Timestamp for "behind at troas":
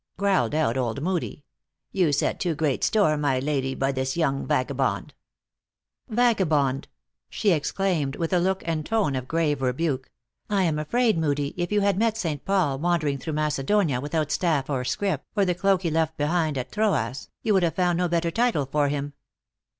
16.17-17.29